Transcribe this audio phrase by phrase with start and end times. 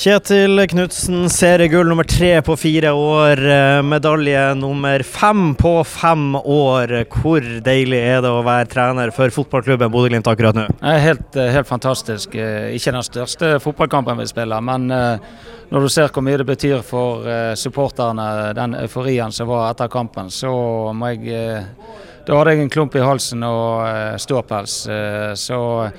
[0.00, 3.36] Kjetil Knutsen, seriegull nummer tre på fire år.
[3.36, 7.04] eh, Medalje nummer fem på fem år.
[7.04, 10.64] Hvor deilig er det å være trener for fotballklubben Bodø-Glimt akkurat nå?
[10.80, 12.34] Helt, eh, helt fantastisk.
[12.34, 16.82] Eh, Ikke den største fotballkampen vi spiller, men når du ser hvor mye det betyr
[16.82, 21.66] for supporterne, den euforien som var etter kampen, så må jeg
[22.26, 24.88] Da hadde jeg en klump i halsen og ståpels.
[25.36, 25.92] Så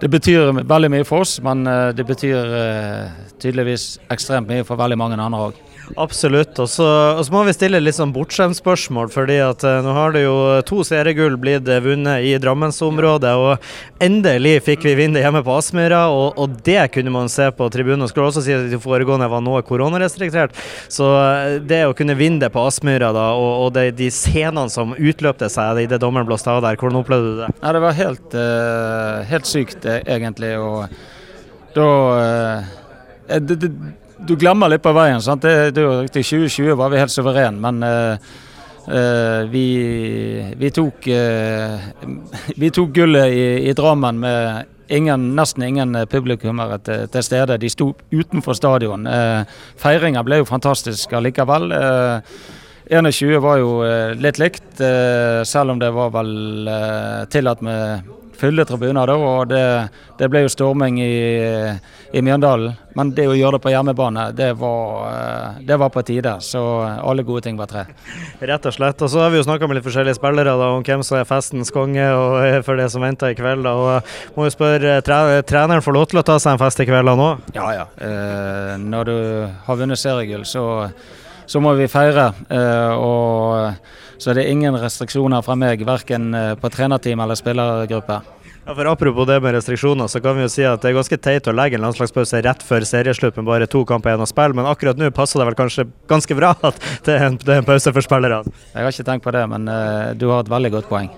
[0.00, 4.80] det betyr veldig mye for oss, men eh, det betyr eh, tydeligvis ekstremt mye for
[4.80, 5.60] veldig mange andre òg.
[6.00, 6.58] Absolutt.
[6.62, 6.86] Og så,
[7.32, 10.34] må vi stille litt sånn bortskjemt spørsmål, fordi at eh, nå har det jo
[10.66, 16.06] to seriegull blitt eh, vunnet i Drammensområdet, og endelig fikk vi vinne hjemme på Aspmyra,
[16.12, 18.06] og, og det kunne man se på tribunen.
[18.10, 20.56] Skulle også si at de foregående var noe koronarestriktert,
[20.92, 24.72] så eh, det å kunne vinne det på Aspmyra, da, og, og det, de scenene
[24.72, 27.50] som utløpte seg idet dommeren blåste av der, hvordan opplevde du det?
[27.60, 30.54] Ja, det var helt, eh, helt sykt, eh, egentlig.
[30.58, 30.88] Og
[31.74, 32.72] da eh,
[33.40, 33.70] det, det,
[34.18, 35.22] Du glemmer litt på veien.
[35.22, 35.42] sant?
[35.42, 38.28] Det, det riktig, 2020 var vi helt suverene, men uh,
[38.86, 39.66] uh, vi,
[40.56, 41.82] vi, tok, uh,
[42.56, 47.58] vi tok gullet i, i Drammen med ingen, nesten ingen publikummere til, til stede.
[47.58, 49.08] De sto utenfor stadion.
[49.08, 49.42] Uh,
[49.80, 51.72] Feiringa ble jo fantastisk allikevel.
[51.74, 52.36] Eh,
[52.92, 53.78] 21 var jo
[54.20, 56.34] litt likt, selv om det var vel
[57.32, 59.64] tillatt med fulle tribuner da, og det,
[60.18, 61.14] det ble jo storming i,
[62.14, 62.74] i Mjøndalen.
[62.94, 66.36] Men det å gjøre det på hjemmebane, det var, eh, det var på tide.
[66.46, 67.84] Så alle gode ting var tre.
[68.38, 69.02] Rett og slett.
[69.02, 71.26] Og så har vi jo snakka med litt forskjellige spillere da, om hvem som er
[71.28, 73.66] festens konge og eh, for det som venter i kveld.
[73.66, 73.74] Da.
[73.74, 76.84] Og eh, må jo spørre, tre treneren får lov til å ta seg en fest
[76.84, 77.50] i kveld han òg?
[77.58, 77.90] Ja ja.
[77.98, 79.16] Eh, når du
[79.66, 80.64] har vunnet seriegull, så,
[81.50, 82.30] så må vi feire.
[82.46, 83.74] Eh, og
[84.18, 88.22] så det er ingen restriksjoner fra meg, verken eh, på trenerteam eller spillergruppe.
[88.66, 91.16] Ja, for Apropos det med restriksjoner, så kan vi jo si at det er ganske
[91.20, 94.56] teit å legge en landslagspause rett før serieslutt med bare to kamper igjen å spille,
[94.56, 97.60] men akkurat nå passer det vel kanskje ganske bra at det er en, det er
[97.60, 98.54] en pause for spillerne?
[98.72, 101.10] Jeg har ikke tenkt på det, men uh, du har et veldig godt poeng.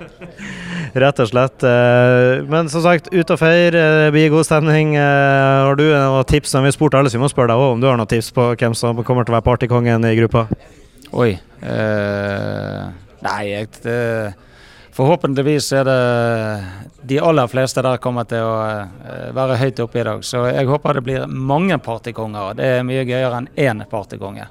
[1.06, 1.62] Rett og slett.
[1.62, 3.78] Uh, Men som sagt, ut og feir,
[4.10, 4.97] bli blir god stemning.
[4.97, 6.56] Har du noen tips?
[6.56, 8.32] Vi har spurt alle, så vi må spørre deg òg om du har noen tips
[8.34, 10.49] på hvem som kommer til å være partykongen i gruppa?
[11.12, 11.39] Oi.
[11.61, 12.83] Eh,
[13.22, 14.34] nei, jeg det,
[14.97, 15.97] Forhåpentligvis er det
[17.05, 20.22] de aller fleste der kommer til å eh, være høyt oppe i dag.
[20.25, 22.56] Så jeg håper det blir mange partykonger.
[22.56, 24.49] Det er mye gøyere enn én partykonge.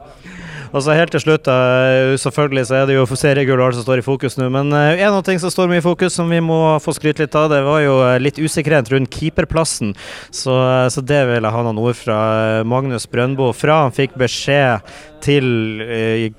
[0.74, 4.06] Og så helt til slutt, eh, selvfølgelig så er det jo seriegull som står i
[4.06, 6.78] fokus nå, men eh, en av ting som står mye i fokus som vi må
[6.84, 9.94] få skryte litt av, det var jo eh, litt usikkerhet rundt keeperplassen.
[10.34, 10.56] Så,
[10.92, 12.20] så det vil jeg ha noen ord fra
[12.68, 13.52] Magnus Brøndbo.
[13.56, 14.86] Fra han fikk beskjed
[15.26, 15.48] til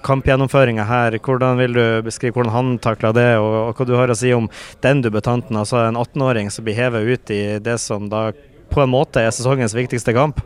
[0.06, 4.12] kampgjennomføringa her, hvordan vil du beskrive hvordan han takla det, og, og hva du har
[4.12, 4.46] å si om
[4.84, 8.28] den debutanten, altså en 18-åring som blir hevet ut i det som da
[8.70, 10.42] på en måte er sesongens viktigste kamp?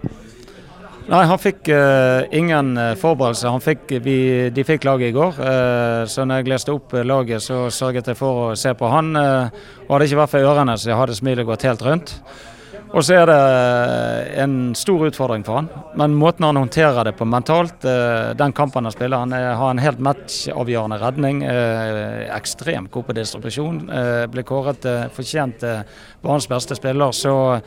[1.10, 3.50] Nei, han fikk uh, ingen forberedelser.
[3.50, 3.64] forberedelse.
[3.64, 4.16] Fikk, vi,
[4.54, 5.40] de fikk laget i går.
[5.42, 8.90] Uh, så når jeg leste opp eh, laget, så sørget jeg for å se på
[8.92, 9.10] han.
[9.18, 9.50] Uh,
[9.88, 12.14] og hadde ikke vært for ørene, så jeg hadde smilet gått helt rundt.
[12.90, 15.68] Og så er det eh, en stor utfordring for han.
[15.98, 19.70] Men måten han håndterer det på mentalt, eh, den kampen han spiller, han er, har
[19.70, 21.44] en helt matchavgjørende redning.
[21.46, 23.78] eh, ekstremt god på distribusjon.
[24.30, 25.62] blir kåret fortjent
[26.22, 27.12] banens beste spiller.
[27.12, 27.60] så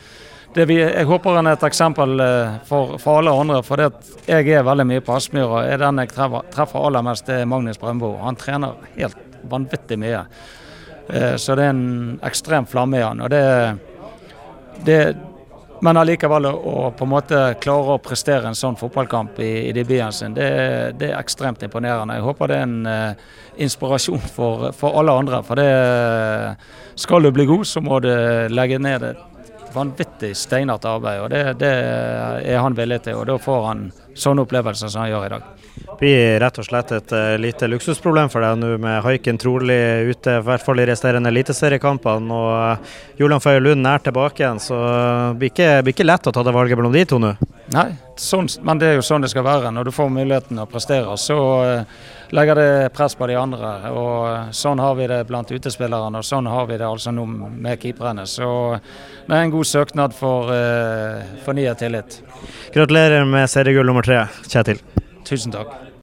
[0.53, 2.19] vi, jeg håper han er et eksempel
[2.66, 3.63] for, for alle andre.
[3.63, 3.79] For
[4.28, 5.63] jeg er veldig mye på Aspmyra.
[5.66, 8.17] Er den jeg treffer, aller mest, er Magnus Brøndbo.
[8.22, 9.17] Han trener helt
[9.50, 10.25] vanvittig mye.
[11.38, 13.23] Så det er en ekstrem flamme i han.
[13.25, 13.41] Og det,
[14.85, 15.03] det
[15.84, 20.13] men allikevel å, på en måte klare å prestere en sånn fotballkamp i, i debuten
[20.16, 20.45] sin, det,
[20.95, 22.16] det er ekstremt imponerende.
[22.16, 23.25] Jeg håper det er en uh,
[23.66, 25.41] inspirasjon for, for alle andre.
[25.44, 25.67] For det
[27.03, 28.13] skal du bli god, så må du
[28.53, 31.25] legge ned et vanvittig steinete arbeid.
[31.25, 33.19] og det, det er han villig til.
[33.19, 33.84] og Da får han
[34.16, 35.50] sånne opplevelser som han gjør i dag.
[35.74, 39.79] Det blir rett og slett et uh, lite luksusproblem for deg nå med haiken trolig
[40.09, 42.34] ute, i hvert fall i resterende eliteseriekampene.
[42.34, 46.29] Og uh, Julian Føye Lund nær tilbake igjen, så det blir, ikke, blir ikke lett
[46.29, 47.34] å ta det valget mellom de to nå.
[47.73, 47.88] Nei,
[48.19, 49.72] sånn, men det er jo sånn det skal være.
[49.73, 52.03] Når du får muligheten å prestere, så uh,
[52.35, 53.73] legger det press på de andre.
[53.93, 57.82] og Sånn har vi det blant utespillerne, og sånn har vi det altså nå med
[57.82, 58.28] keeperne.
[58.29, 58.47] Så
[59.26, 60.49] det er en god søknad for
[61.46, 62.20] fornyet tillit.
[62.73, 64.79] Gratulerer med seriegull nummer tre, Kjetil.
[65.23, 65.94] Tusen takk.